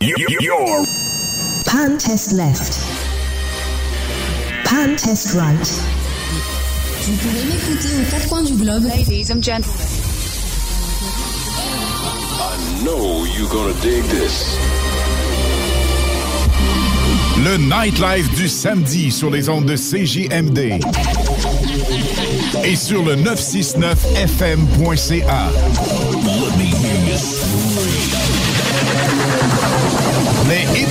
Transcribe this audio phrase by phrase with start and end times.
[0.00, 2.78] Pan test left.
[4.64, 5.68] Pan test right.
[7.02, 8.84] Vous pouvez m'écouter aux quatre coins du globe.
[8.84, 9.80] Ladies and gentlemen.
[12.38, 14.56] I know you're gonna dig this.
[17.44, 20.78] Le nightlife du samedi sur les ondes de CJMD
[22.64, 25.50] et sur le 969fm.ca.
[26.22, 27.16] Let me hear you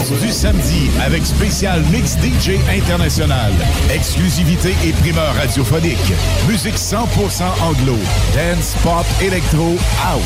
[0.07, 3.51] 14 du samedi avec spécial Mix DJ international.
[3.93, 6.13] Exclusivité et primeur radiophonique.
[6.47, 7.97] Musique 100% anglo.
[8.33, 9.75] Dance, pop, électro,
[10.05, 10.23] house.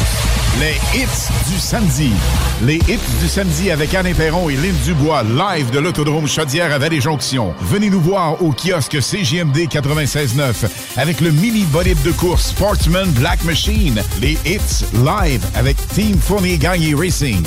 [0.59, 2.11] Les hits du samedi.
[2.63, 6.77] Les hits du samedi avec Anne Perron et Lynn Dubois, live de l'autodrome Chaudière à
[6.77, 7.53] Vallée-Jonction.
[7.61, 13.43] Venez nous voir au kiosque CGMD 96.9 avec le mini bolide de course Sportsman Black
[13.43, 14.01] Machine.
[14.21, 17.43] Les hits live avec Team Fournier Gagné Racing.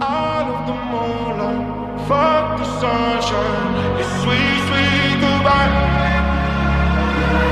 [0.00, 4.00] Out of the moonlight, fuck the sunshine.
[4.00, 5.70] It's sweet, sweet goodbye.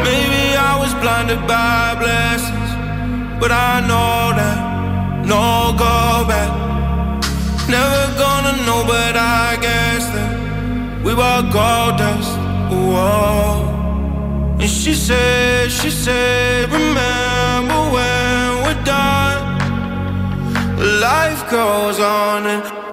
[0.03, 2.71] Maybe I was blinded by blessings,
[3.39, 4.59] but I know that
[5.25, 6.51] no go back.
[7.69, 12.37] Never gonna know, but I guess that we were gold dust.
[12.73, 14.59] Whoa.
[14.59, 17.32] And she said, she said, remember
[20.83, 22.92] Life goes on and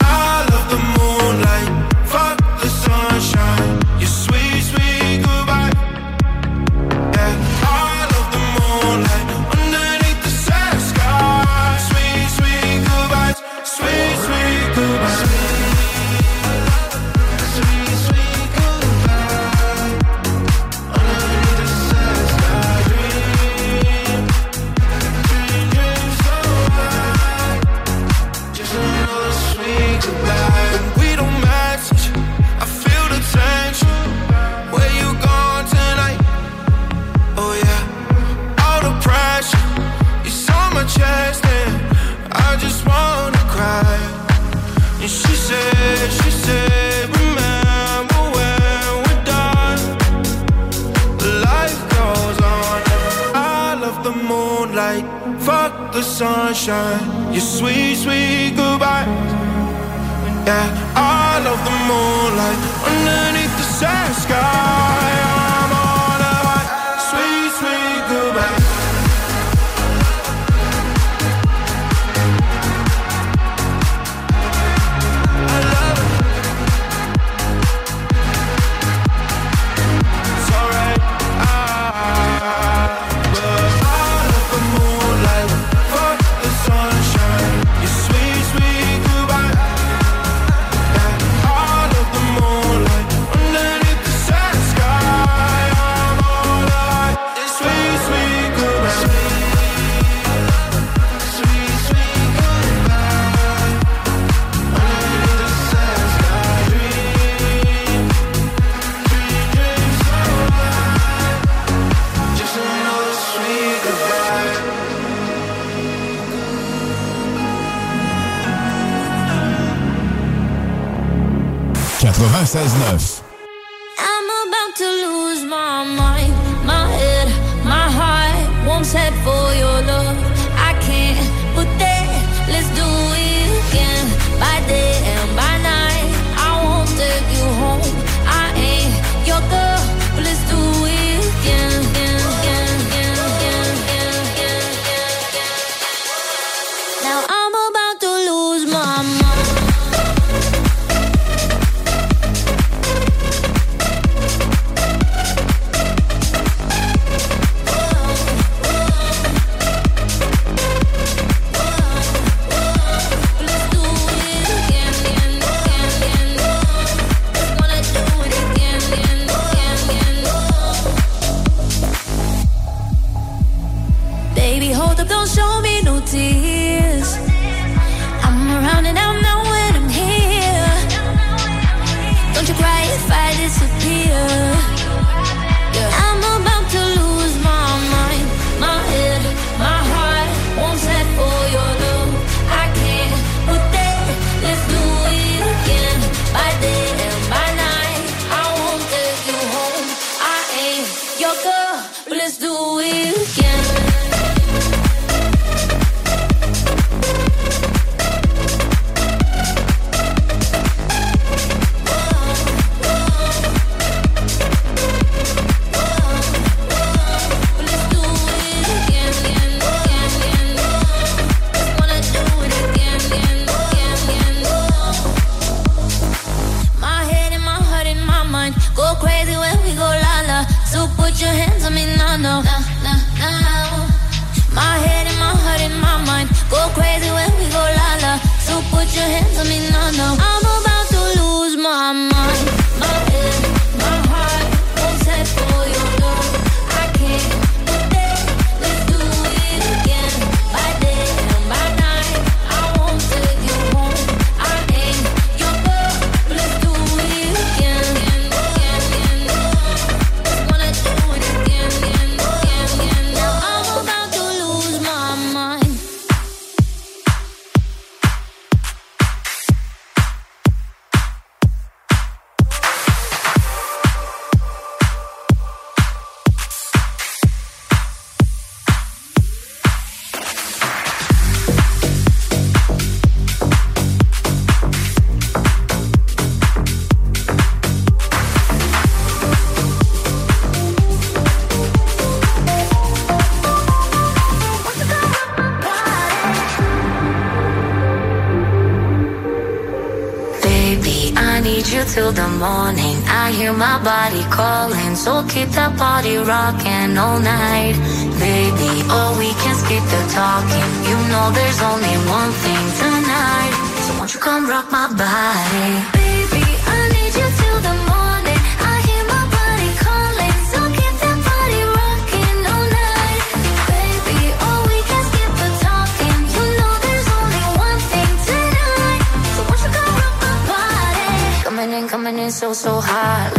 [304.99, 307.75] So keep that party rocking all night.
[308.19, 310.69] Baby, oh, we can skip the talking.
[310.91, 313.53] You know there's only one thing tonight.
[313.87, 315.71] So won't you come rock my body?
[315.95, 316.43] Baby,
[316.75, 318.41] I need you till the morning.
[318.59, 320.37] I hear my body calling.
[320.51, 323.23] So keep the party rocking all night.
[323.71, 326.19] Baby, oh, we can skip the talking.
[326.35, 329.01] You know there's only one thing tonight.
[329.31, 331.07] So won't you come rock my body?
[331.47, 333.38] Coming in, coming in so, so hot.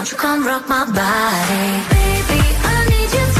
[0.00, 1.66] Won't you come rock my body?
[1.92, 3.39] Baby, I need you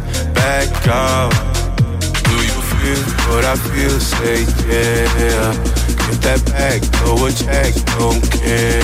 [0.69, 1.31] back up.
[2.23, 3.99] Do you feel what I feel?
[3.99, 5.53] Say yeah.
[6.05, 8.81] Get that back, throw a check, don't care.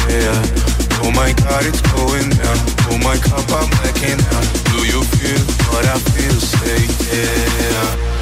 [1.04, 2.58] Oh my God, it's going down.
[2.90, 4.48] Oh my cup, I'm blacking out.
[4.72, 6.38] Do you feel what I feel?
[6.40, 6.82] Say
[7.14, 8.17] yeah.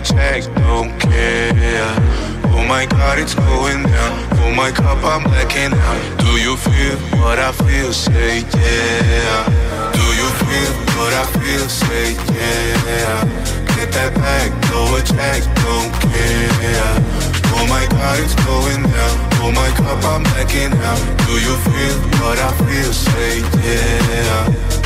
[0.00, 1.94] Check, don't care.
[2.52, 4.28] Oh my God, it's going down.
[4.42, 6.18] Oh my cup, I'm blacking out.
[6.18, 7.92] Do you feel what I feel?
[7.92, 9.44] Say yeah.
[9.92, 11.68] Do you feel what I feel?
[11.68, 13.24] Say yeah.
[13.76, 16.96] Get that back, throw a check, don't care.
[17.56, 19.16] Oh my God, it's going down.
[19.42, 21.02] Oh my cup, I'm blacking out.
[21.26, 22.92] Do you feel what I feel?
[22.92, 24.79] Say yeah.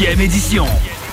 [0.00, 0.64] 10e édition.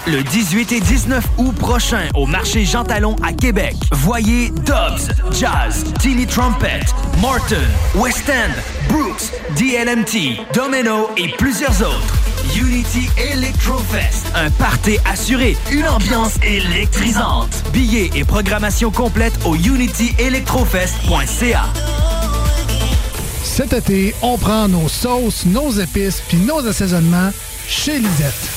[0.06, 3.76] Le 18 et 19 août prochain au marché Jean Talon à Québec.
[3.92, 6.86] Voyez Dobbs, Jazz, Tilly Trumpet,
[7.20, 7.58] Morton,
[7.96, 8.54] West End,
[8.88, 12.16] Brooks, DLMT, Domino et plusieurs autres.
[12.56, 17.62] Unity Electrofest, un party assuré, une ambiance électrisante.
[17.74, 21.66] Billets et programmation complète au unityelectrofest.ca.
[23.44, 27.34] Cet été, on prend nos sauces, nos épices puis nos assaisonnements
[27.68, 28.57] chez Lisette.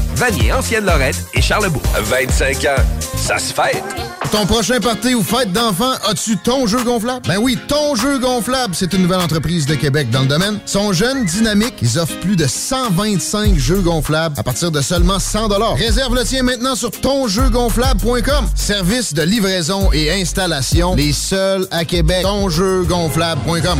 [0.15, 1.81] Vanier, Ancienne-Lorette et Charlebourg.
[1.99, 2.83] 25 ans,
[3.17, 3.83] ça se fête.
[4.31, 7.27] Ton prochain party ou fête d'enfant, as-tu ton jeu gonflable?
[7.27, 10.59] Ben oui, ton jeu gonflable, c'est une nouvelle entreprise de Québec dans le domaine.
[10.65, 15.19] Ils sont jeunes, dynamiques, ils offrent plus de 125 jeux gonflables à partir de seulement
[15.19, 18.47] 100 Réserve le tien maintenant sur tonjeugonflable.com.
[18.55, 22.21] Service de livraison et installation, les seuls à Québec.
[22.23, 23.79] Tonjeugonflable.com.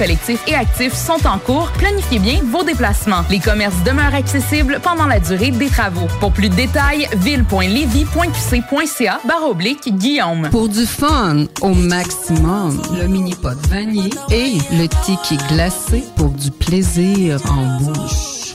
[0.00, 1.70] collectif et actif sont en cours.
[1.72, 3.22] Planifiez bien vos déplacements.
[3.28, 6.06] Les commerces demeurent accessibles pendant la durée des travaux.
[6.20, 10.48] Pour plus de détails, ville.levy.qc.ca barre oblique Guillaume.
[10.50, 16.50] Pour du fun au maximum, le mini pot vanille et le ticket glacé pour du
[16.50, 18.54] plaisir en bouche.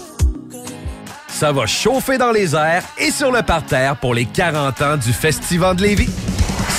[1.28, 5.14] Ça va chauffer dans les airs et sur le parterre pour les 40 ans du
[5.14, 6.10] Festival de Lévis.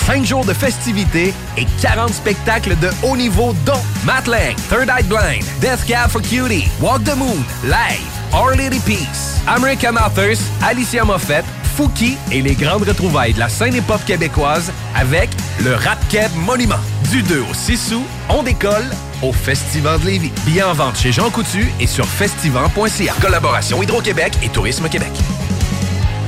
[0.07, 5.03] 5 jours de festivités et 40 spectacles de haut niveau dont Matt Lang, Third Eye
[5.03, 11.05] Blind, Death Cab for Cutie, Walk the Moon, Live, Our Lady Peace, American Authors, Alicia
[11.05, 11.45] Moffett,
[11.77, 15.29] Fouki et les grandes retrouvailles de la scène hip-hop québécoise avec
[15.65, 15.99] le Rap
[16.37, 16.79] Monument.
[17.11, 18.89] Du 2 au 6 août, on décolle
[19.23, 20.33] au Festival de Lévis.
[20.45, 23.13] Billets en vente chez Jean Coutu et sur festival.ca.
[23.21, 25.13] Collaboration Hydro-Québec et Tourisme Québec.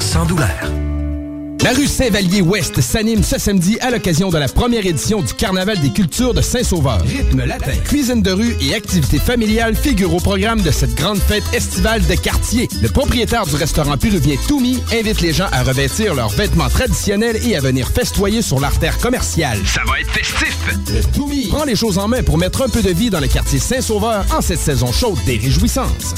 [0.00, 0.48] sans douleur.
[1.64, 5.90] La rue Saint-Vallier-Ouest s'anime ce samedi à l'occasion de la première édition du Carnaval des
[5.90, 7.02] cultures de Saint-Sauveur.
[7.02, 11.42] Rythme latin, cuisine de rue et activités familiales figurent au programme de cette grande fête
[11.52, 12.68] estivale de quartier.
[12.80, 17.56] Le propriétaire du restaurant péruvien Toumi invite les gens à revêtir leurs vêtements traditionnels et
[17.56, 19.58] à venir festoyer sur l'artère commerciale.
[19.66, 20.56] Ça va être festif!
[20.94, 23.28] Le Toumi prend les choses en main pour mettre un peu de vie dans le
[23.28, 26.14] quartier Saint-Sauveur en cette saison chaude des réjouissances.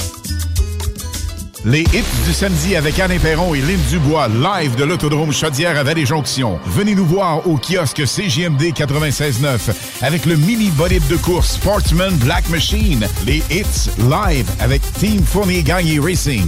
[1.63, 5.83] Les hits du samedi avec Anne Perron et Lynn Dubois, live de l'Autodrome Chaudière à
[5.83, 6.59] Vallée-Jonction.
[6.65, 9.71] Venez nous voir au kiosque CGMD 96.9
[10.01, 13.07] avec le mini bolide de course Sportsman Black Machine.
[13.27, 16.47] Les hits live avec Team Fournier Gagné Racing.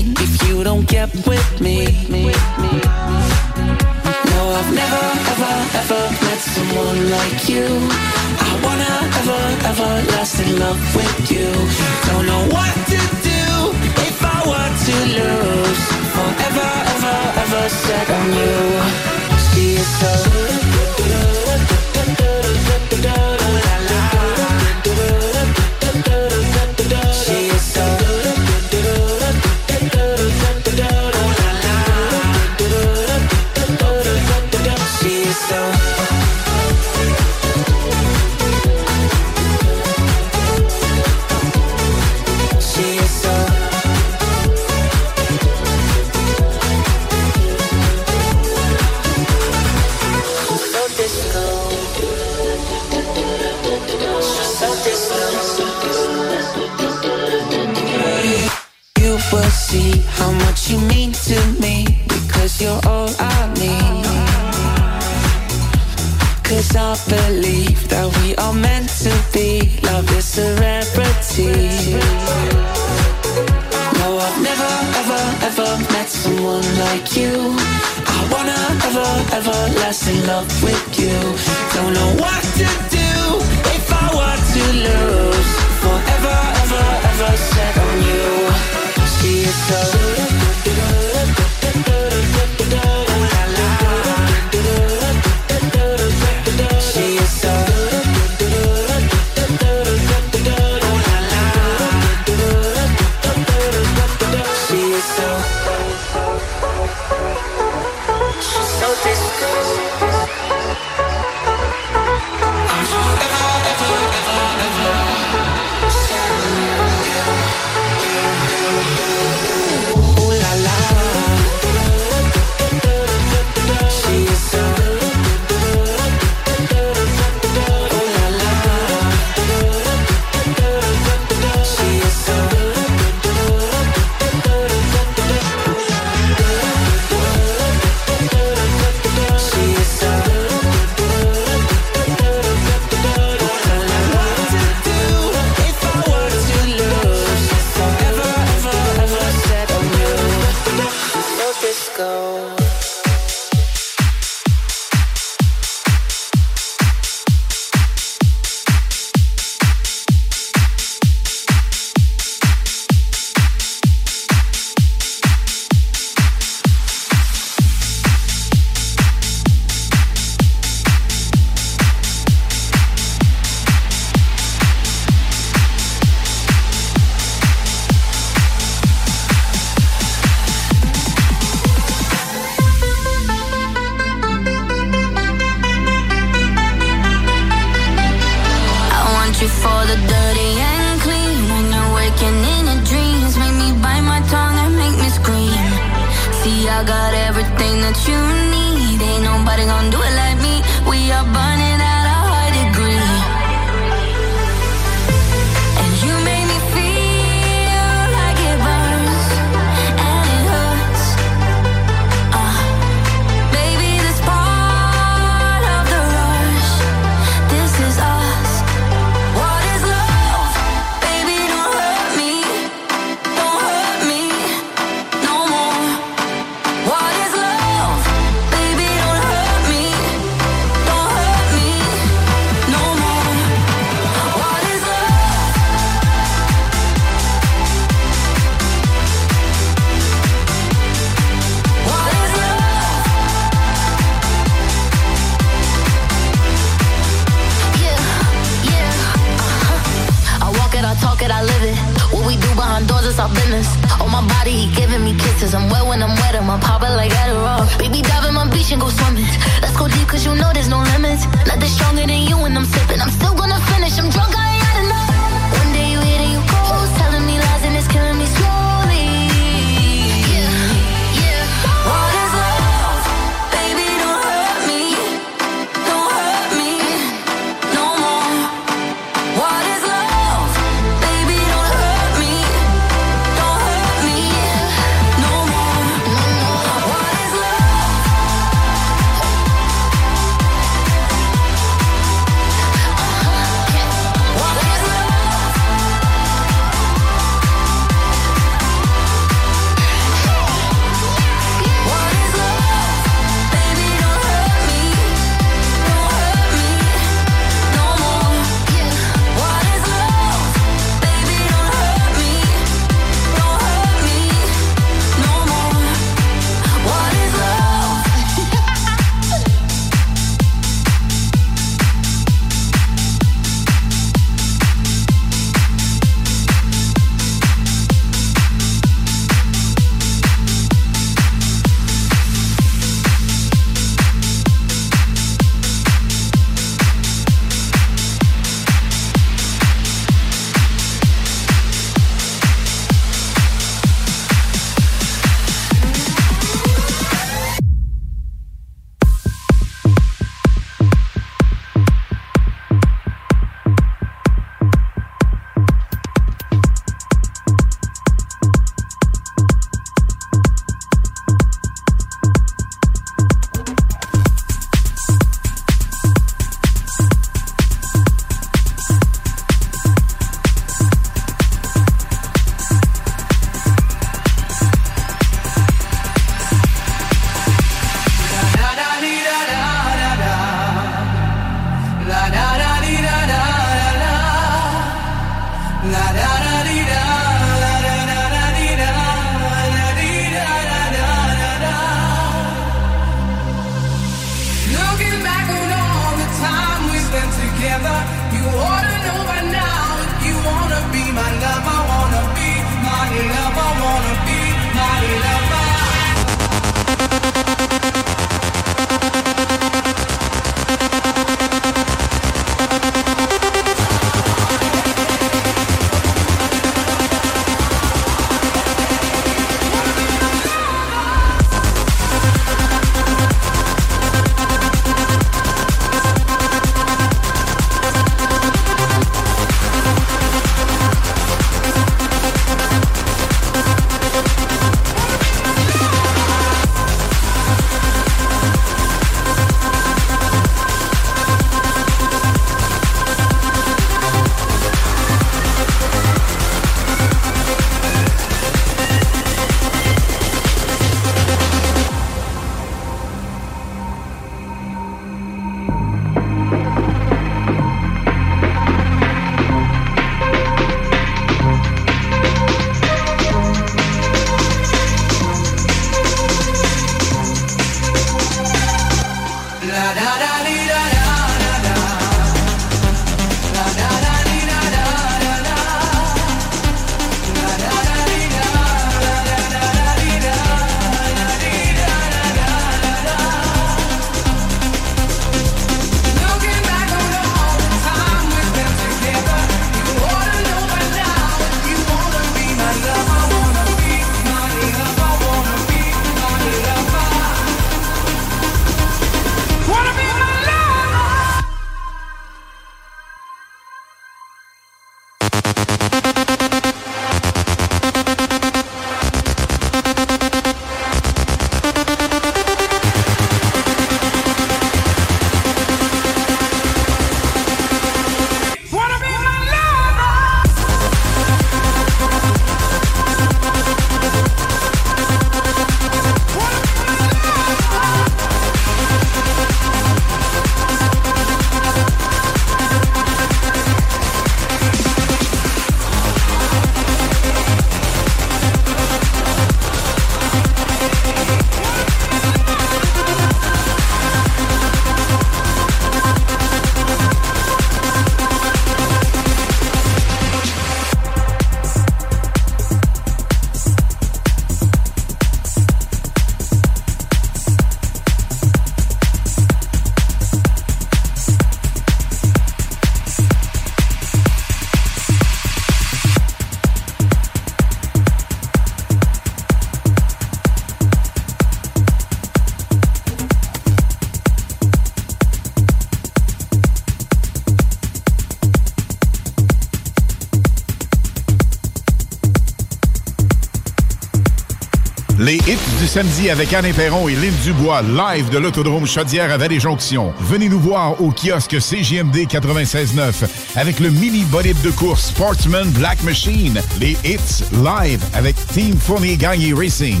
[585.90, 590.12] samedi avec Anne Perron et Lynn Dubois, live de l'autodrome Chaudière à Vallée-Jonction.
[590.20, 596.00] Venez nous voir au kiosque CJMD 96.9 avec le mini bolide de course Sportsman Black
[596.04, 600.00] Machine, les hits live avec Team Fournier Gagné Racing.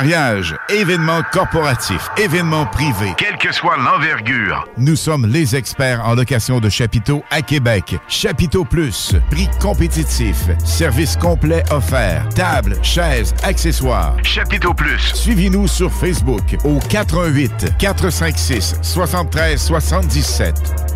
[0.00, 6.60] Mariage, événement corporatif, événement privé, quelle que soit l'envergure, nous sommes les experts en location
[6.60, 7.96] de chapiteaux à Québec.
[8.06, 10.36] Chapiteau Plus, prix compétitif,
[10.66, 14.16] service complet offert, table, chaises, accessoires.
[14.22, 15.00] Chapiteau Plus.
[15.14, 20.95] Suivez-nous sur Facebook au 88 456 73 77.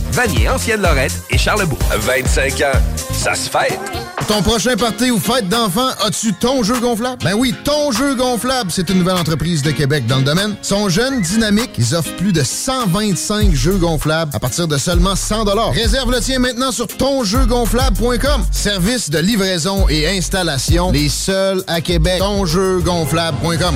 [0.11, 1.79] Vanier, Ancienne-Lorette et Charlebourg.
[1.97, 2.79] 25 ans,
[3.13, 3.79] ça se fête.
[4.27, 7.23] Ton prochain party ou fête d'enfant, as-tu ton jeu gonflable?
[7.23, 10.55] Ben oui, ton jeu gonflable, c'est une nouvelle entreprise de Québec dans le domaine.
[10.61, 15.15] Ils sont jeunes, dynamiques, ils offrent plus de 125 jeux gonflables à partir de seulement
[15.15, 18.45] 100 Réserve le tien maintenant sur tonjeugonflable.com.
[18.51, 22.19] Service de livraison et installation, les seuls à Québec.
[22.19, 23.75] Tonjeugonflable.com.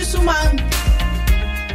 [0.01, 0.57] Musulman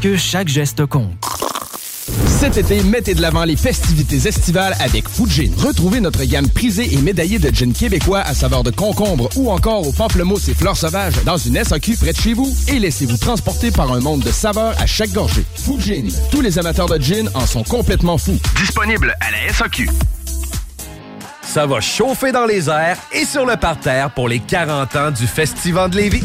[0.00, 1.12] que chaque geste compte.
[2.26, 5.50] Cet été, mettez de l'avant les festivités estivales avec Fujin.
[5.56, 9.86] Retrouvez notre gamme prisée et médaillée de gin québécois à saveur de concombre ou encore
[9.86, 13.70] aux pamplemousses et fleurs sauvages dans une SAQ près de chez vous et laissez-vous transporter
[13.70, 15.44] par un monde de saveurs à chaque gorgée.
[15.56, 16.04] Fujin.
[16.30, 18.38] Tous les amateurs de gin en sont complètement fous.
[18.56, 19.88] Disponible à la SAQ.
[21.42, 25.26] Ça va chauffer dans les airs et sur le parterre pour les 40 ans du
[25.26, 26.24] Festival de Lévis.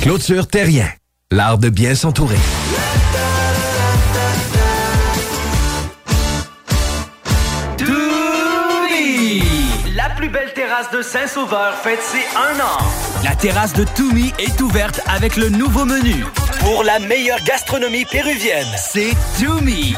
[0.00, 0.88] Clôture Terrien.
[1.30, 2.38] L'art de bien s'entourer.
[9.94, 12.78] La plus belle terrasse de Saint-Sauveur fête ses un an.
[13.24, 16.24] La terrasse de Toumi est ouverte avec le nouveau menu.
[16.60, 19.94] Pour la meilleure gastronomie péruvienne, c'est Toumi.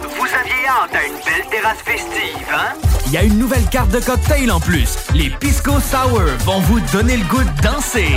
[0.00, 2.72] Vous aviez hâte à une belle terrasse festive, hein?
[3.06, 4.96] Il y a une nouvelle carte de cocktail en plus.
[5.14, 8.16] Les Pisco Sour vont vous donner le goût de danser.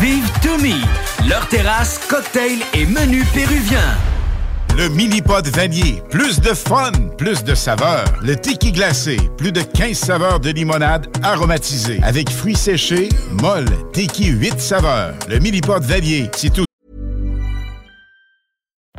[0.00, 0.80] Vive Toumi,
[1.28, 3.96] leur terrasse, cocktail et menu péruvien.
[4.76, 6.02] Le mini-pod vanier.
[6.10, 8.04] Plus de fun, plus de saveurs.
[8.22, 9.16] Le tiki glacé.
[9.38, 12.00] Plus de 15 saveurs de limonade aromatisée.
[12.02, 13.08] Avec fruits séchés,
[13.40, 15.14] molle, tiki 8 saveurs.
[15.28, 16.64] Le mini-pod vanier, c'est tout.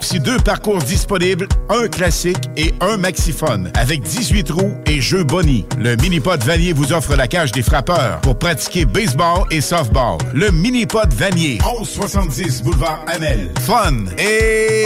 [0.00, 5.64] Aussi deux parcours disponibles, un classique et un maxiphone, avec 18 roues et jeux Bonnie.
[5.78, 10.18] Le Minipod Vanier vous offre la cage des frappeurs pour pratiquer baseball et softball.
[10.34, 13.52] Le Minipod Vanier, 1170 boulevard Amel.
[13.60, 14.84] Fun et...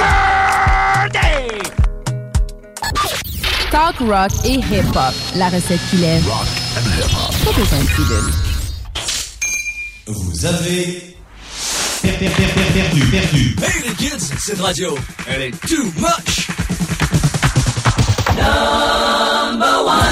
[3.70, 5.14] Talk rock et hip-hop.
[5.36, 6.24] La recette qui lève.
[6.24, 8.32] Pas besoin de pilule.
[10.06, 11.17] Vous avez
[12.02, 13.54] per- per- per- per- perdu, perdu.
[13.62, 14.96] Hey les kids, cette radio,
[15.28, 16.48] elle est too much.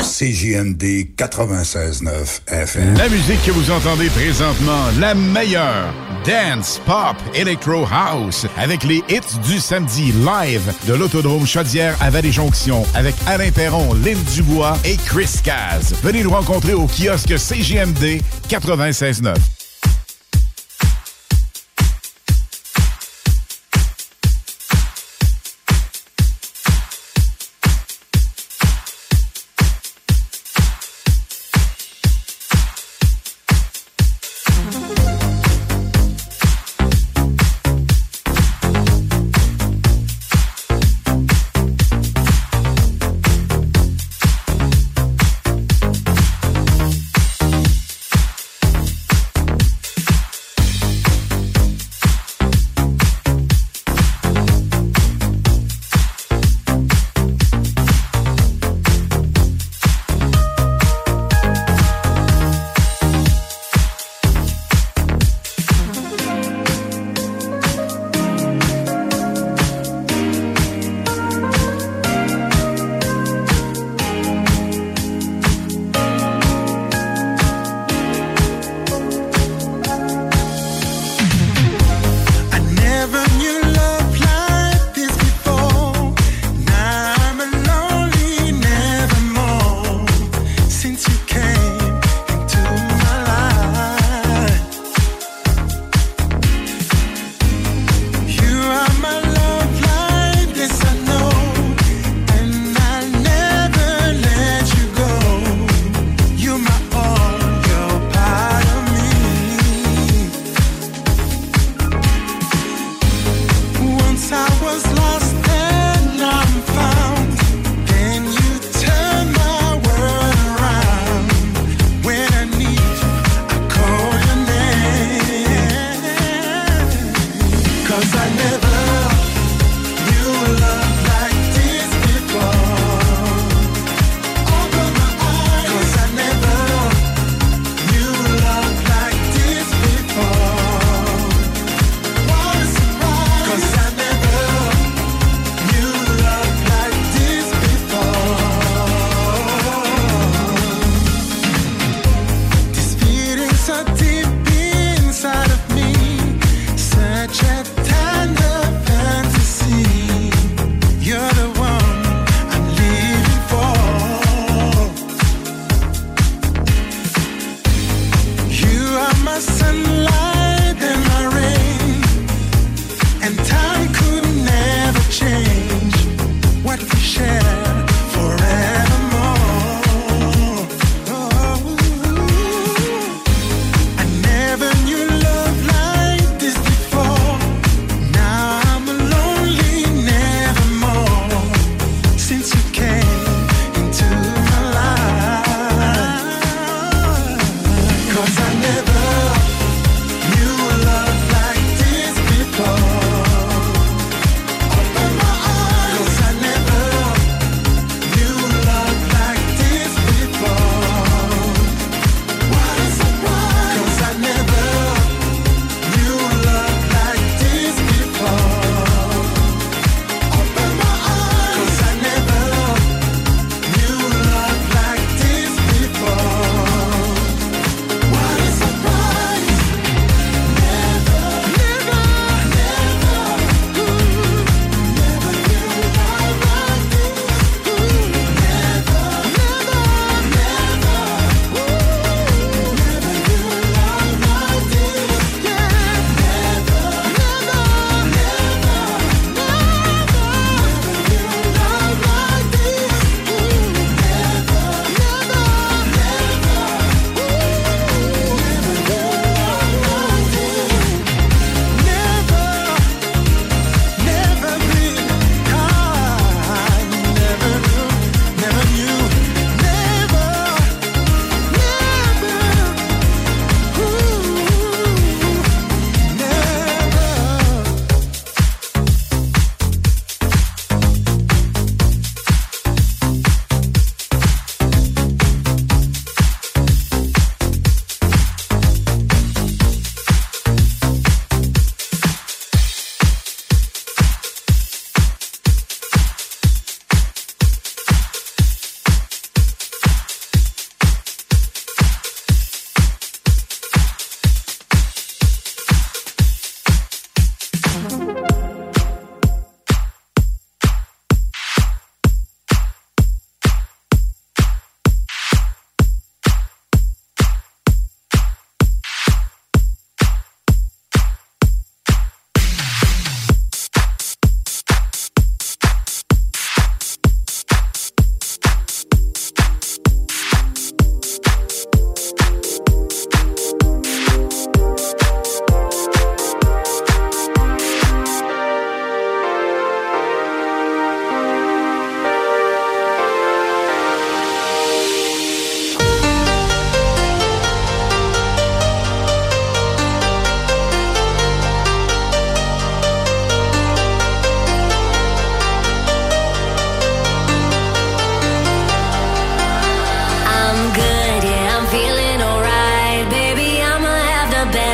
[0.03, 2.95] CJMD 96.9 FM.
[2.97, 5.93] La musique que vous entendez présentement, la meilleure.
[6.24, 12.84] Dance, pop, electro house, avec les hits du samedi live de l'Autodrome Chaudière à Vallée-Jonction,
[12.95, 15.95] avec Alain Perron, Lynn Dubois et Chris Caz.
[16.03, 19.34] Venez nous rencontrer au kiosque CJMD 96.9.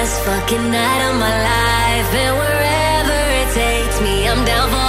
[0.03, 4.82] hottest fucking night of my life, and wherever it takes me, I'm down for.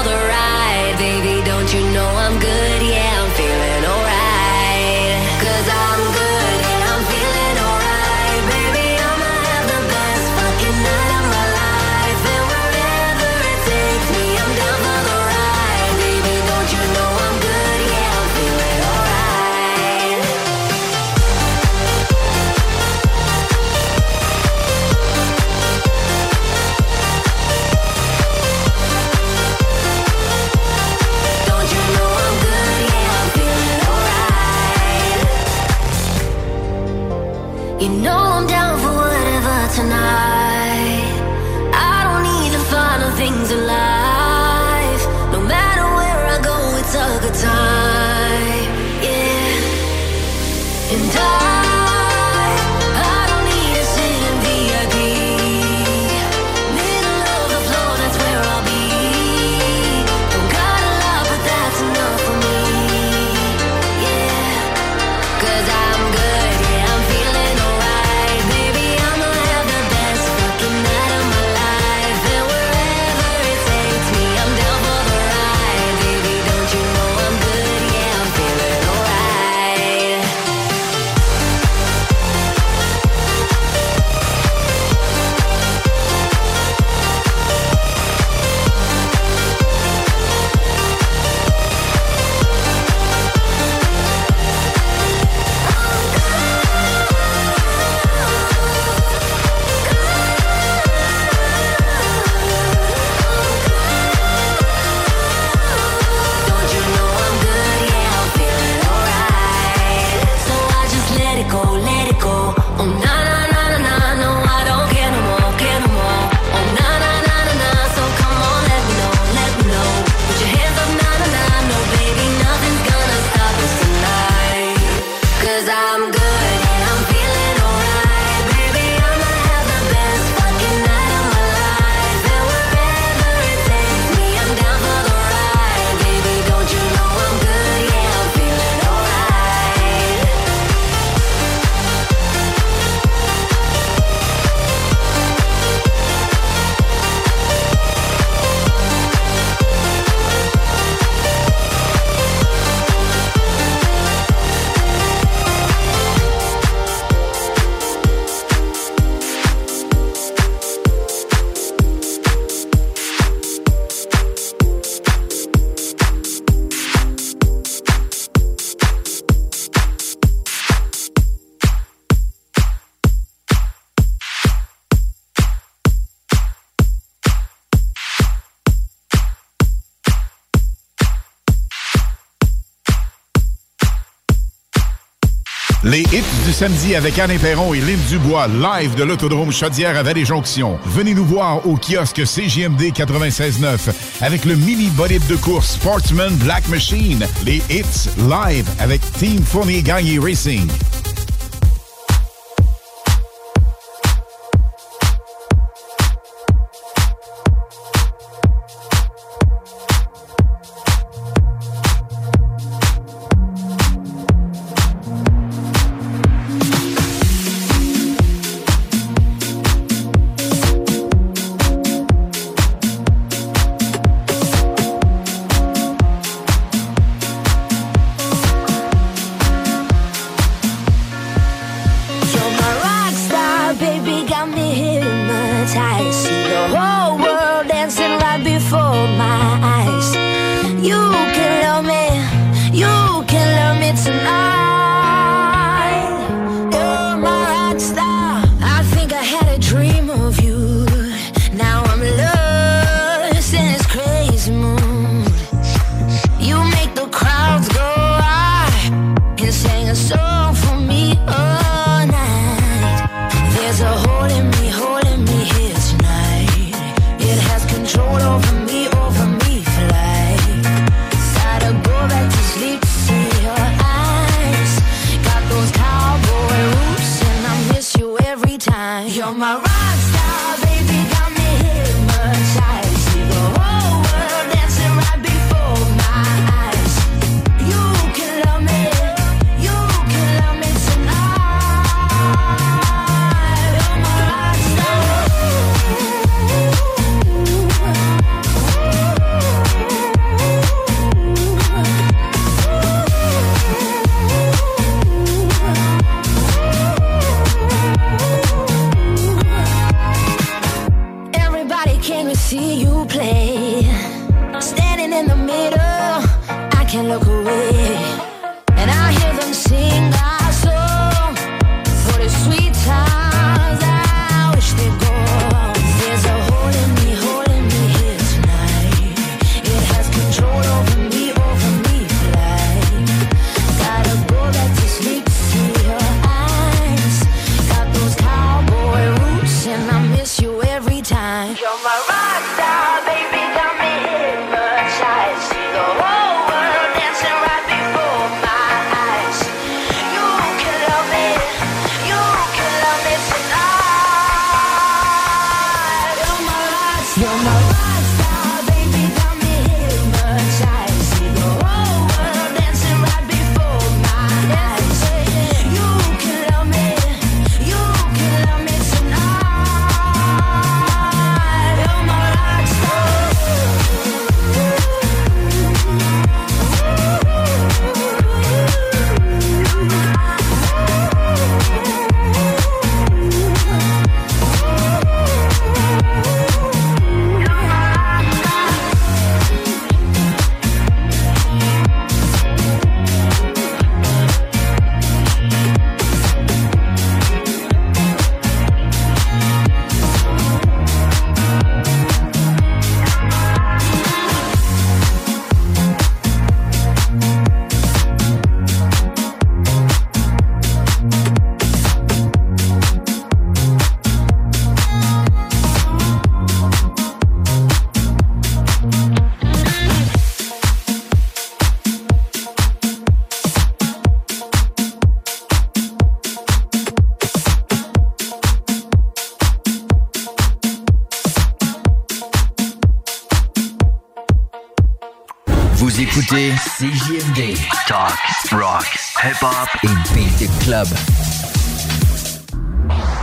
[186.54, 190.78] samedi avec Anne Perron et Lynn Dubois, live de l'autodrome Chaudière à Vallée-Jonction.
[190.86, 196.68] Venez nous voir au kiosque CGMD 96.9 avec le mini bolide de course Sportsman Black
[196.68, 200.70] Machine, les hits live avec Team Fournier Gagné Racing.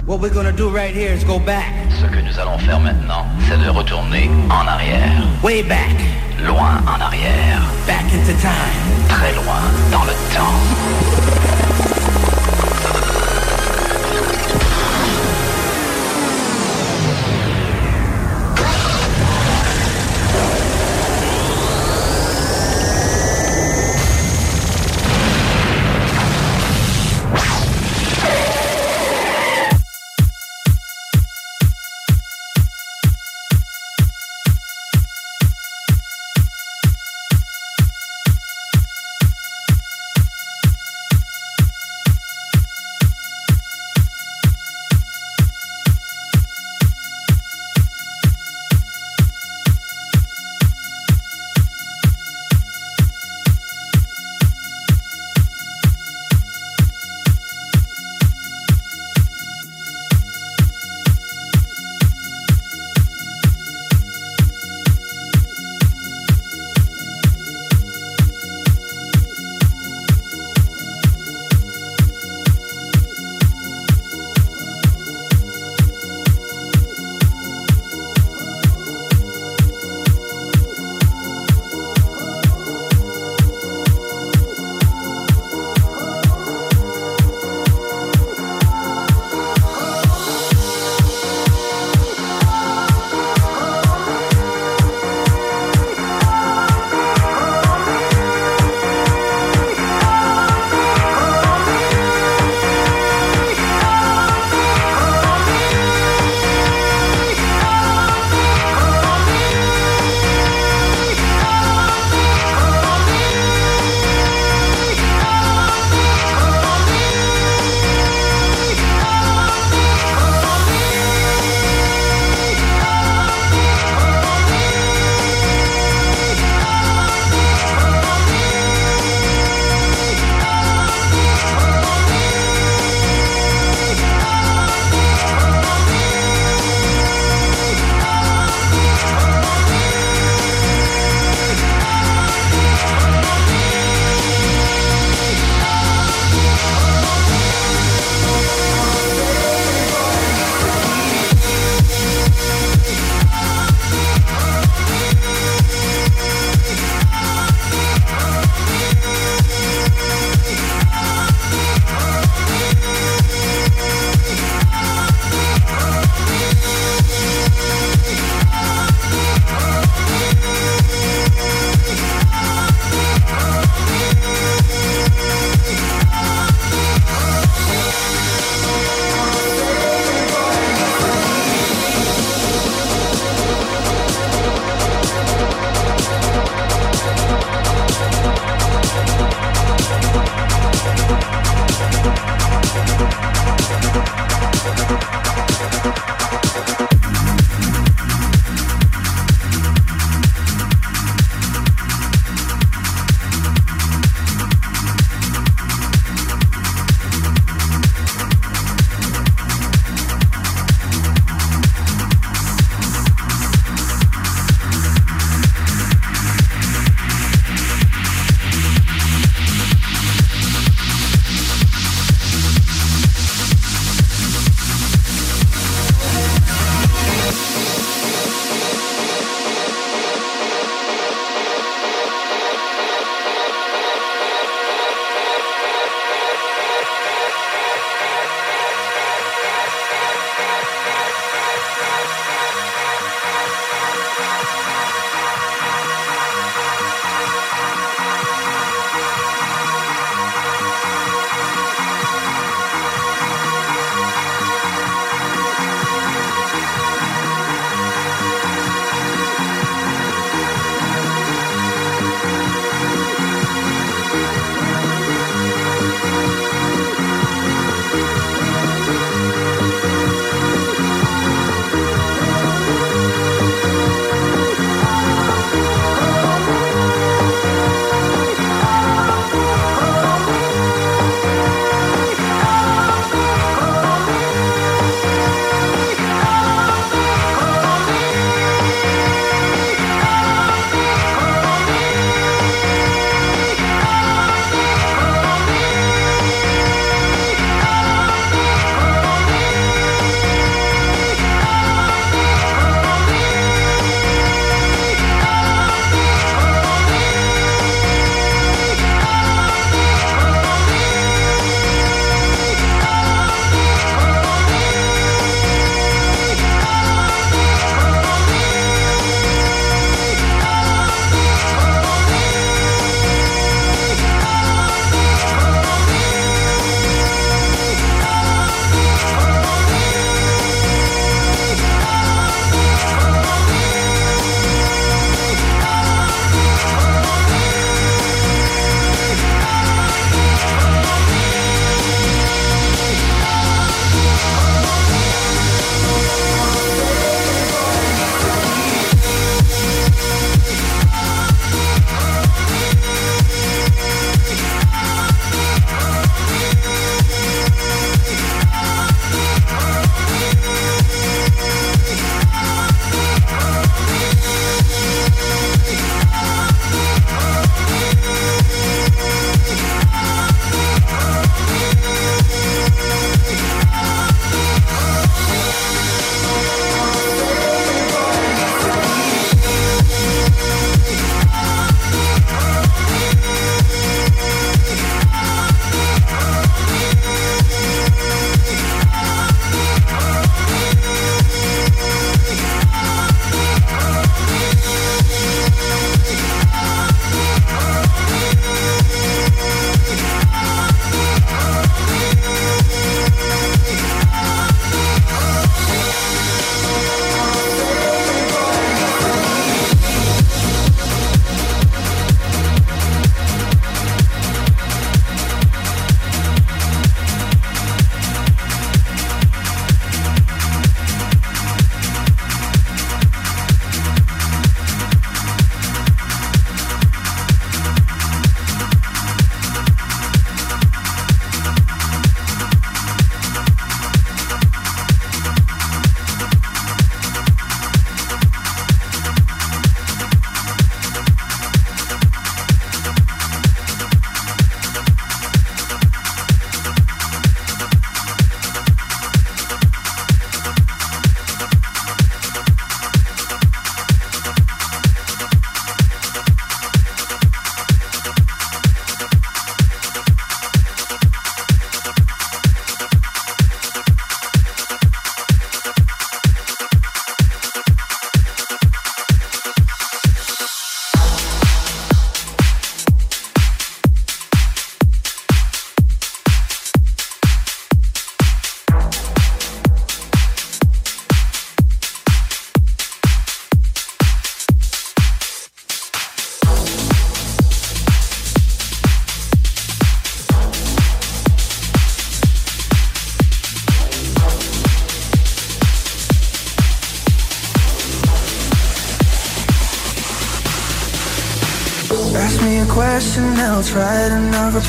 [0.05, 1.73] What we're gonna do right here is go back.
[1.99, 5.23] Ce que nous allons faire maintenant, c'est de retourner en arrière.
[5.43, 5.97] Way back.
[6.45, 7.63] Loin en arrière.
[7.87, 9.09] Back into time.
[9.09, 11.00] Très loin dans le temps.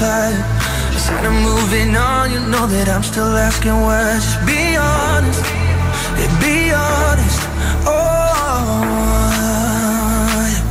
[0.02, 0.34] Reply.
[0.94, 4.16] Instead of moving on, you know that I'm still asking why.
[4.16, 5.44] Just be honest,
[6.18, 7.42] yeah, be honest.
[7.86, 7.94] Oh,
[10.50, 10.64] yeah.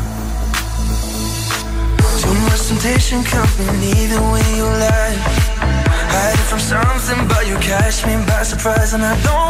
[2.22, 5.16] Too much temptation company, even when you lie.
[6.12, 9.49] Hiding from something, but you catch me by surprise, and I don't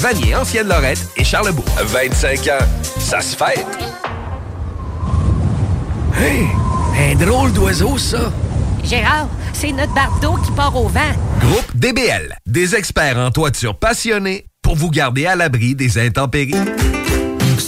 [0.00, 1.66] Vanier, Ancienne-Lorette et Charlebourg.
[1.78, 3.66] 25 ans, ça se fête.
[6.18, 6.46] Hey,
[6.98, 8.32] un drôle d'oiseau, ça.
[8.82, 11.12] Gérard, c'est notre bardeau qui part au vent.
[11.40, 16.54] Groupe DBL, des experts en toiture passionnés pour vous garder à l'abri des intempéries.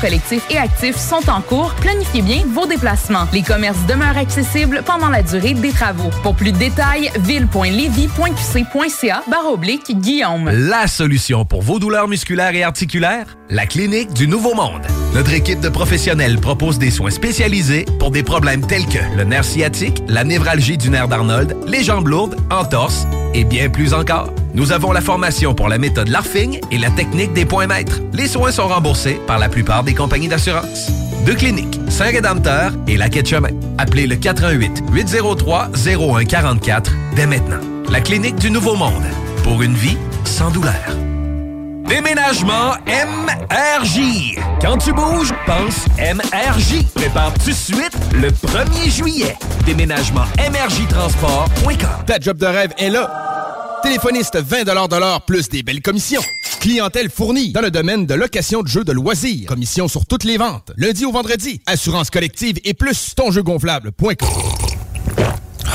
[0.00, 1.74] collectif et actif sont en cours.
[1.80, 3.26] Planifiez bien vos déplacements.
[3.32, 6.10] Les commerces demeurent accessibles pendant la durée des travaux.
[6.22, 10.50] Pour plus de détails, ville.levy.qc.ca barre oblique Guillaume.
[10.50, 13.36] La solution pour vos douleurs musculaires et articulaires?
[13.48, 14.82] La Clinique du Nouveau Monde.
[15.14, 19.44] Notre équipe de professionnels propose des soins spécialisés pour des problèmes tels que le nerf
[19.44, 24.32] sciatique, la névralgie du nerf d'Arnold, les jambes lourdes, entorse et bien plus encore.
[24.54, 28.00] Nous avons la formation pour la méthode LARFING et la technique des points maîtres.
[28.12, 30.90] Les soins sont remboursés par la plupart des compagnies d'assurance.
[31.24, 33.50] Deux cliniques, Saint-Rédempteur et la Quai de Chemin.
[33.78, 37.60] Appelez le 418 803 0144 dès maintenant.
[37.90, 39.04] La Clinique du Nouveau Monde.
[39.44, 40.74] Pour une vie sans douleur.
[41.88, 44.36] Déménagement MRJ.
[44.60, 46.84] Quand tu bouges, pense MRJ.
[46.94, 49.36] Prépare tout de suite le 1er juillet.
[49.66, 52.04] Déménagement MRJTransport.com.
[52.06, 53.10] Ta job de rêve est là.
[53.82, 56.22] Téléphoniste 20 de l'heure plus des belles commissions.
[56.60, 59.46] Clientèle fournie dans le domaine de location de jeux de loisirs.
[59.46, 60.72] Commission sur toutes les ventes.
[60.76, 61.62] Lundi au vendredi.
[61.66, 64.28] Assurance collective et plus tonjeugonflable.com.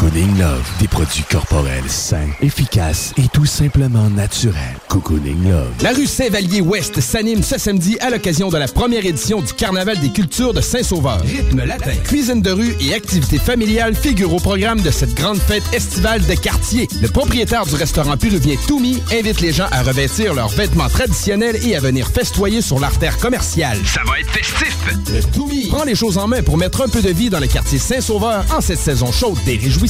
[0.00, 4.56] Cocooning Love, des produits corporels sains, efficaces et tout simplement naturels.
[4.88, 5.74] Cocooning Love.
[5.82, 10.08] La rue Saint-Vallier-Ouest s'anime ce samedi à l'occasion de la première édition du Carnaval des
[10.08, 11.20] cultures de Saint-Sauveur.
[11.20, 15.64] Rythme latin, cuisine de rue et activités familiales figurent au programme de cette grande fête
[15.74, 16.88] estivale de quartier.
[17.02, 21.76] Le propriétaire du restaurant péruvien Toumi invite les gens à revêtir leurs vêtements traditionnels et
[21.76, 23.76] à venir festoyer sur l'artère commerciale.
[23.84, 24.78] Ça va être festif!
[25.12, 27.46] Le Toumi prend les choses en main pour mettre un peu de vie dans le
[27.48, 29.89] quartier Saint-Sauveur en cette saison chaude des réjouissances.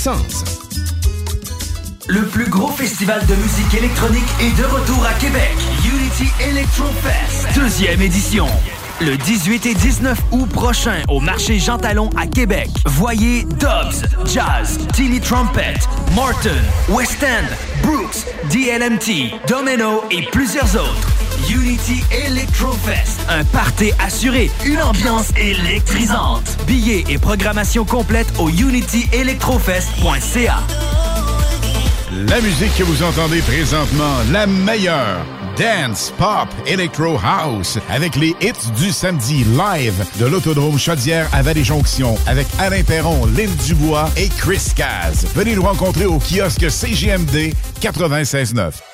[2.09, 5.53] Le plus gros festival de musique électronique est de retour à Québec.
[5.85, 8.47] Unity Electro Fest, deuxième édition.
[9.03, 12.71] Le 18 et 19 août prochain au marché Jean Talon à Québec.
[12.87, 15.75] Voyez Dobbs, Jazz, Tilly Trumpet,
[16.15, 16.49] Morton,
[16.89, 21.30] West End, Brooks, DLMT, Domino et plusieurs autres.
[21.49, 26.57] Unity Electro Fest, un party assuré, une ambiance électrisante.
[26.67, 30.59] Billets et programmation complète au unityelectrofest.ca.
[32.29, 35.25] La musique que vous entendez présentement, la meilleure.
[35.57, 42.17] Dance, pop, electro house, avec les hits du samedi live de l'Autodrome Chaudière à Vallée-Jonction,
[42.27, 45.27] avec Alain Perron, Lynn Dubois et Chris Caz.
[45.35, 48.90] Venez nous rencontrer au kiosque CGMD 96.9.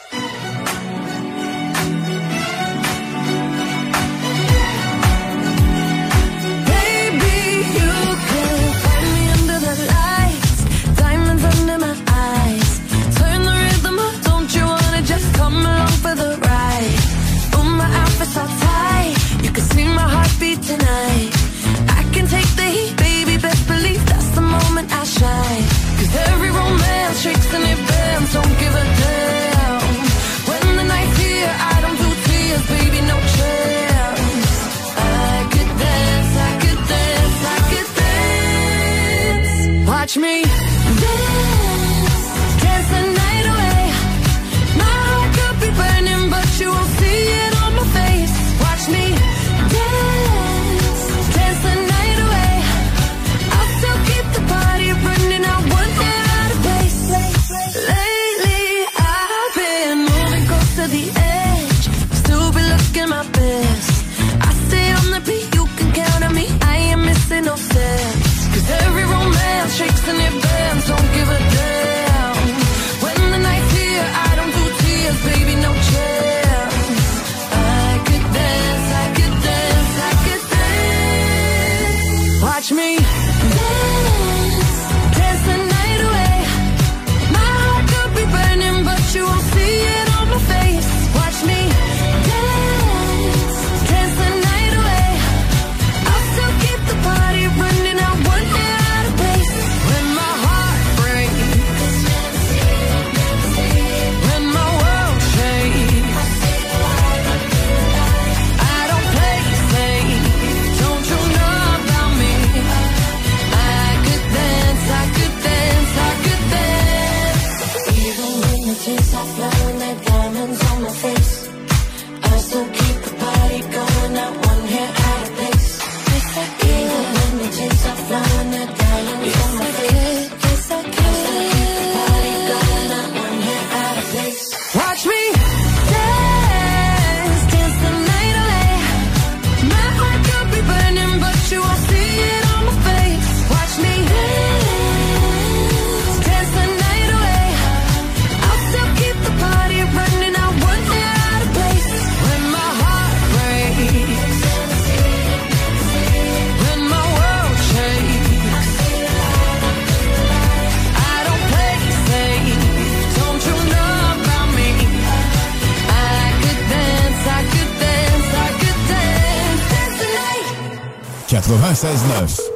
[171.76, 172.55] 96.9.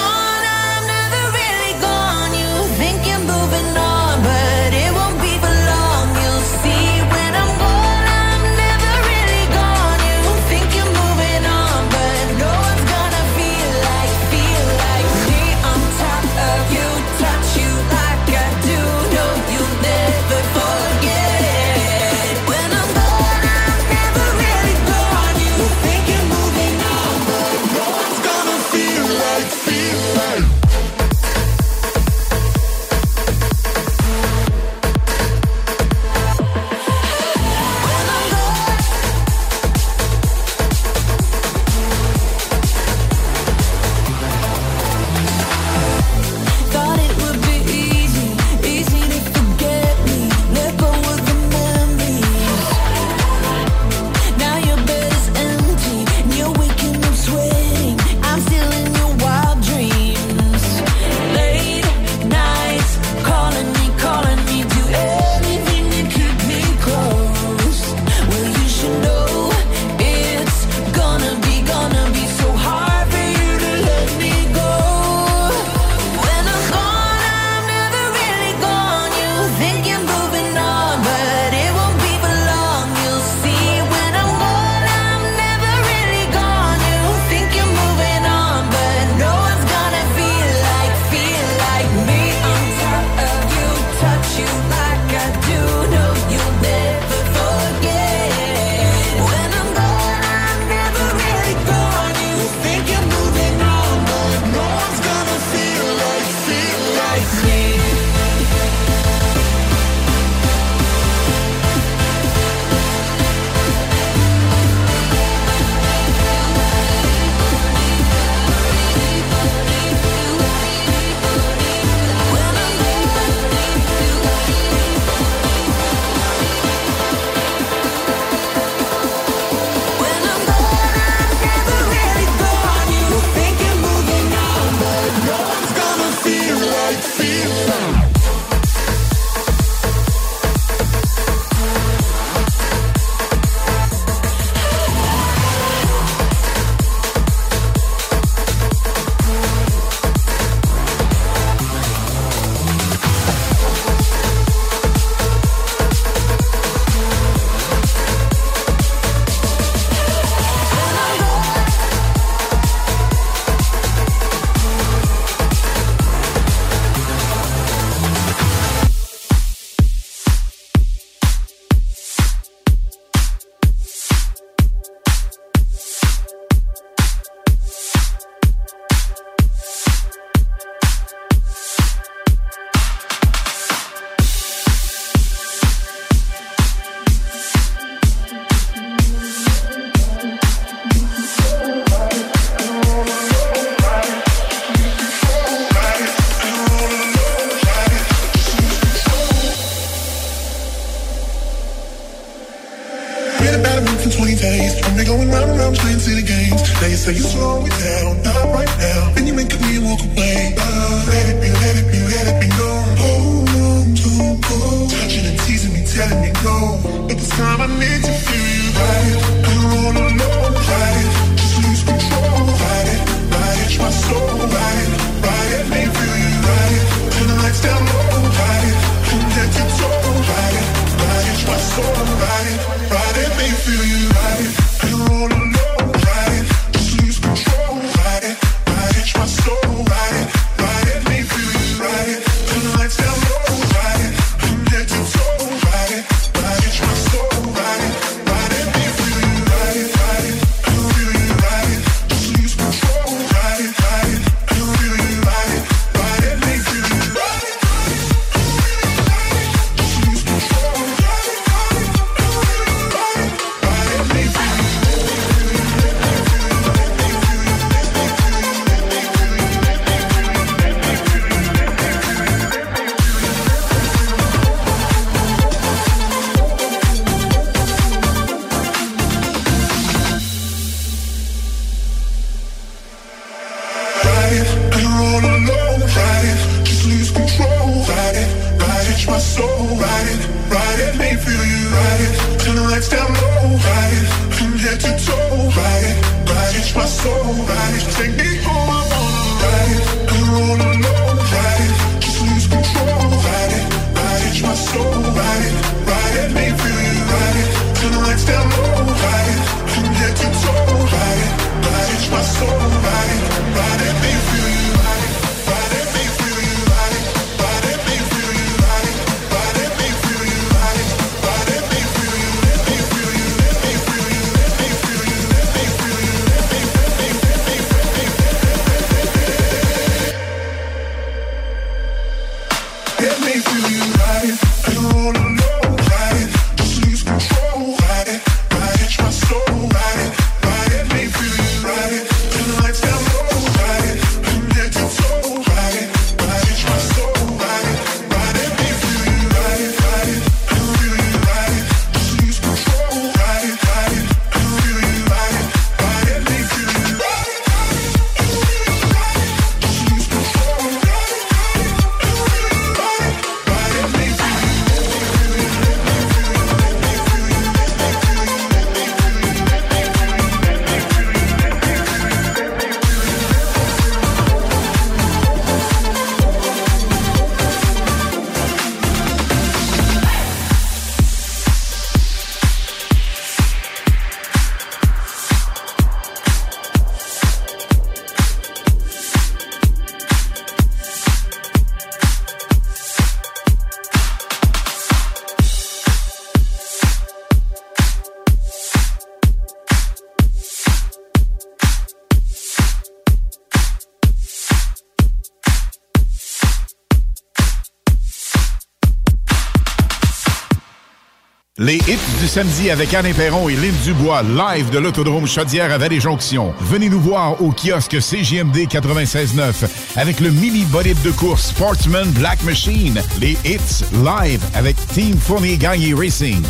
[412.31, 416.53] samedi avec Alain Perron et Lynn Dubois, live de l'autodrome Chaudière à Vallée-Jonction.
[416.61, 419.67] Venez nous voir au kiosque CJMD 96.9
[419.97, 425.57] avec le mini bolide de course Sportsman Black Machine, les hits live avec Team Fournier
[425.57, 426.41] Gagné Racing.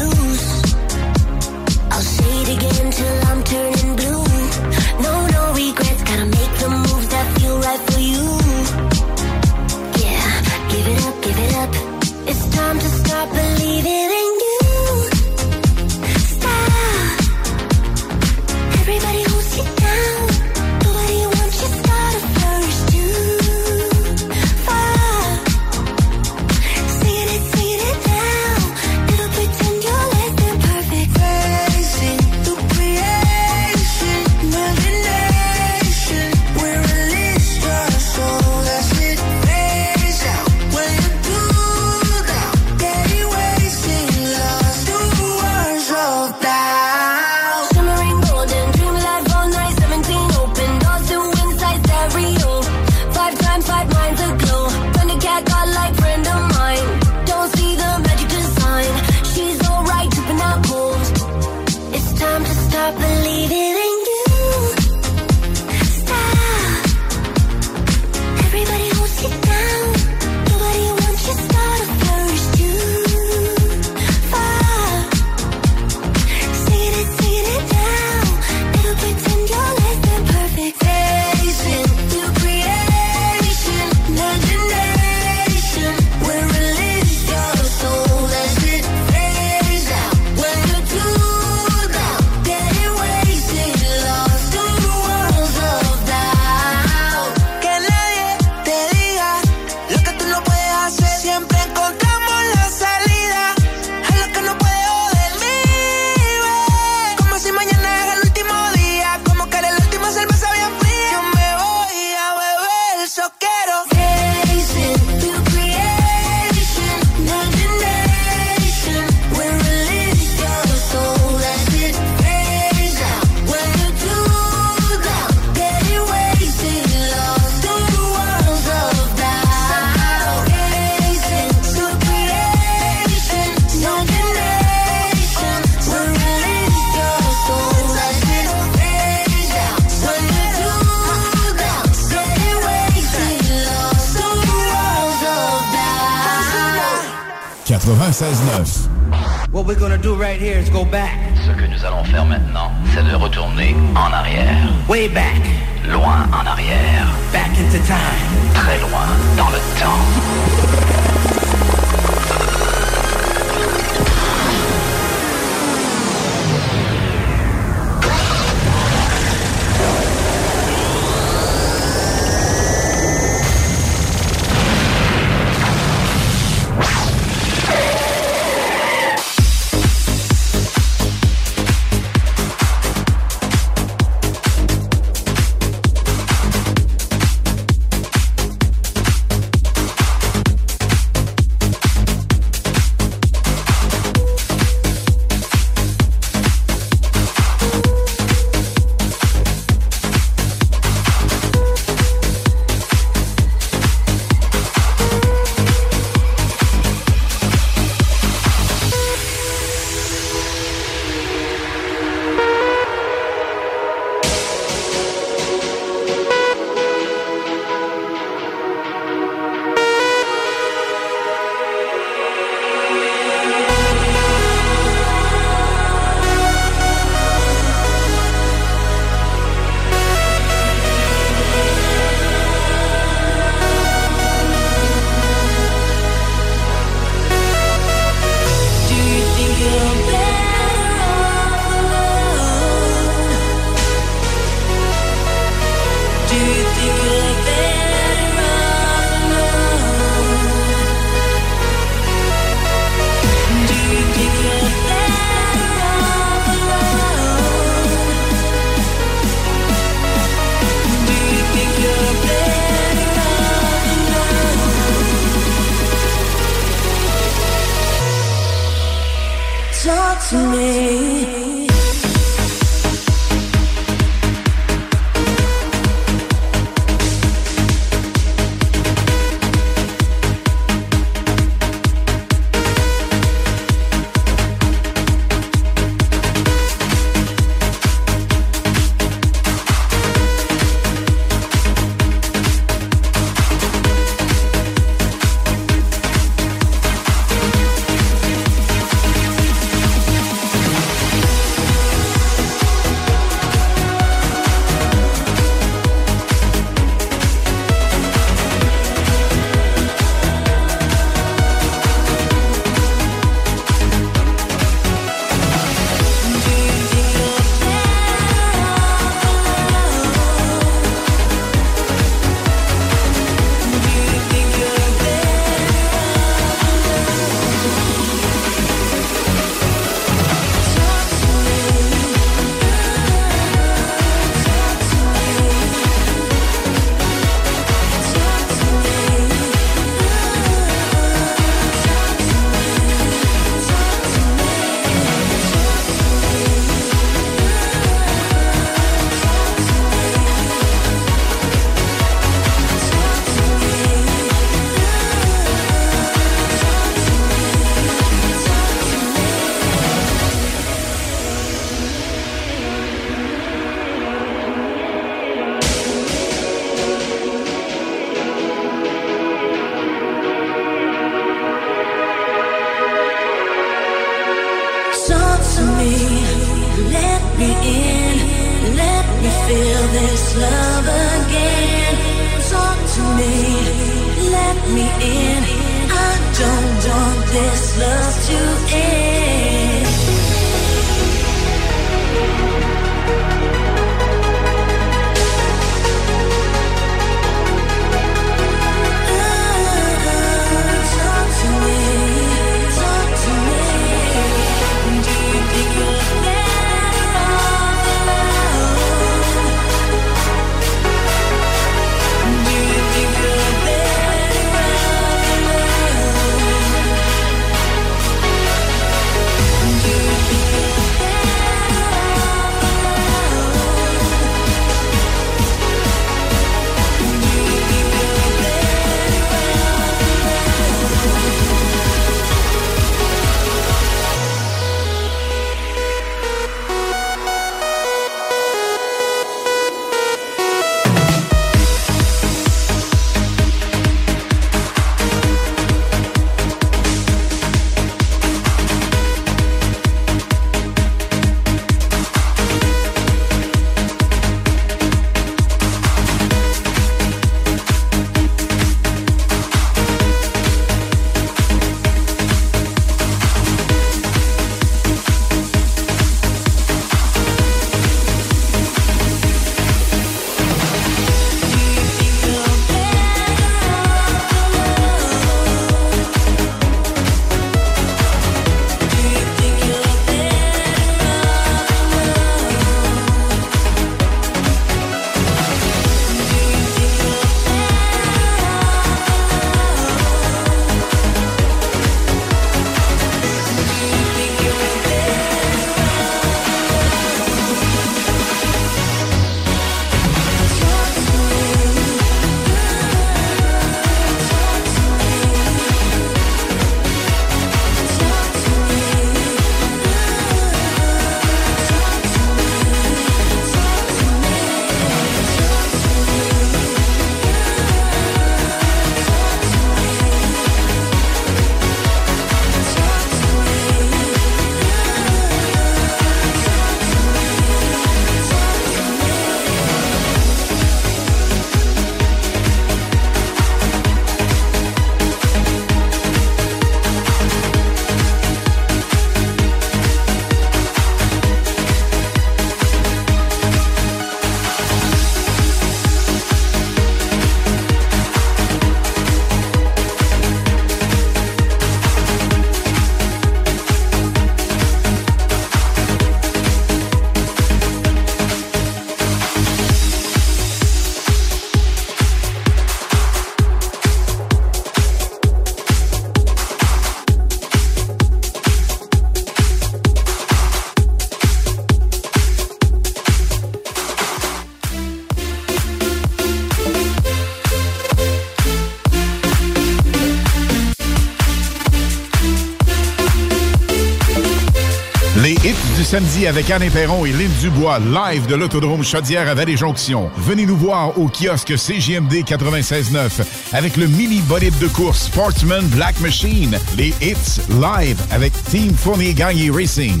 [585.92, 590.10] samedi avec Anne Perron et Lynn Dubois, live de l'autodrome Chaudière à Vallée-Jonction.
[590.16, 596.00] Venez nous voir au kiosque CJMD 96.9 avec le mini bolide de course Sportsman Black
[596.00, 600.00] Machine, les hits live avec Team Fournier Gagné Racing.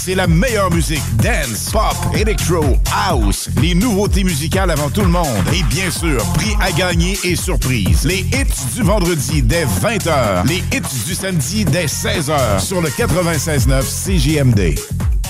[0.00, 1.02] c'est la meilleure musique.
[1.16, 3.50] Dance, pop, electro, house.
[3.60, 5.26] Les nouveautés musicales avant tout le monde.
[5.52, 8.04] Et bien sûr, prix à gagner et surprise.
[8.04, 10.46] Les hits du vendredi dès 20h.
[10.46, 14.78] Les hits du samedi dès 16h sur le 96.9 CJMD.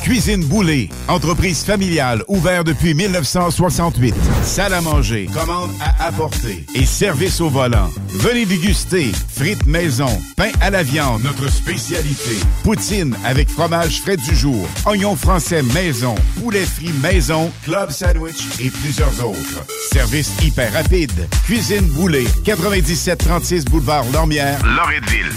[0.03, 4.15] Cuisine Boulée, entreprise familiale ouverte depuis 1968.
[4.45, 7.91] Salle à manger, commande à apporter et service au volant.
[8.13, 12.39] Venez déguster frites maison, pain à la viande, notre spécialité.
[12.65, 18.69] Poutine avec fromage frais du jour, oignons français maison, poulet frit maison, club sandwich et
[18.71, 19.65] plusieurs autres.
[19.93, 21.29] Service hyper rapide.
[21.45, 25.33] Cuisine Boulée, 9736 boulevard Lormière, Loretteville.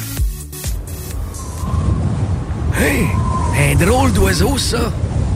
[2.75, 3.07] Hey!
[3.55, 4.91] Un drôle d'oiseau, ça!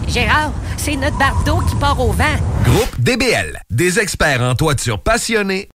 [0.07, 2.23] Gérard, c'est notre bardeau qui part au vent.
[2.65, 5.69] Groupe DBL, des experts en toiture passionnés